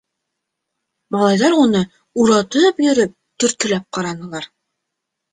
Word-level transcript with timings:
Малайҙар 1.15 1.57
уны, 1.63 1.81
уратып 2.23 2.81
йөрөп, 2.85 3.13
төрткөләп 3.43 3.85
ҡаранылар. 3.99 4.49